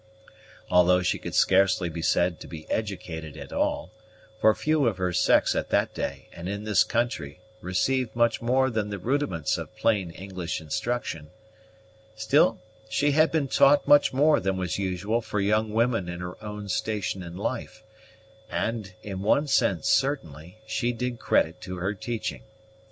Although 0.71 1.03
she 1.03 1.19
could 1.19 1.35
scarcely 1.35 1.87
be 1.87 2.01
said 2.01 2.39
to 2.39 2.47
be 2.47 2.67
educated 2.71 3.37
at 3.37 3.53
all, 3.53 3.91
for 4.39 4.55
few 4.55 4.87
of 4.87 4.97
her 4.97 5.13
sex 5.13 5.53
at 5.53 5.69
that 5.69 5.93
day 5.93 6.27
and 6.33 6.49
in 6.49 6.63
this 6.63 6.83
country 6.83 7.39
received 7.61 8.15
much 8.15 8.41
more 8.41 8.71
than 8.71 8.89
the 8.89 8.97
rudiments 8.97 9.59
of 9.59 9.75
plain 9.75 10.09
English 10.09 10.59
instruction, 10.59 11.29
still 12.15 12.59
she 12.89 13.11
had 13.11 13.31
been 13.31 13.47
taught 13.47 13.87
much 13.87 14.11
more 14.11 14.39
than 14.39 14.57
was 14.57 14.79
usual 14.79 15.21
for 15.21 15.39
young 15.39 15.69
women 15.69 16.09
in 16.09 16.19
her 16.19 16.43
own 16.43 16.67
station 16.67 17.21
in 17.21 17.37
life; 17.37 17.83
and, 18.49 18.95
in 19.03 19.19
one 19.21 19.45
sense 19.45 19.87
certainly, 19.87 20.57
she 20.65 20.91
did 20.91 21.19
credit 21.19 21.61
to 21.61 21.75
her 21.75 21.93
teaching. 21.93 22.41